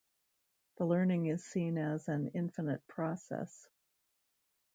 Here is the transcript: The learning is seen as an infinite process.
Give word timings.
The 0.77 0.85
learning 0.85 1.27
is 1.27 1.43
seen 1.45 1.77
as 1.77 2.07
an 2.07 2.29
infinite 2.29 2.81
process. 2.87 3.67